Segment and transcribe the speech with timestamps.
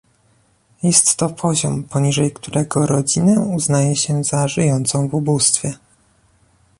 [0.83, 5.73] Jest to poziom, poniżej którego rodzinę uznaje się za żyjącą w ubóstwie